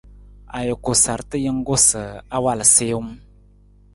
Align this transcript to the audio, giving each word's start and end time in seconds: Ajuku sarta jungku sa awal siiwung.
Ajuku 0.59 0.91
sarta 1.03 1.35
jungku 1.43 1.75
sa 1.87 2.03
awal 2.37 2.59
siiwung. 2.73 3.11